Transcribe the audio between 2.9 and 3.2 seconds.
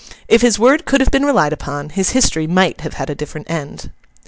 had a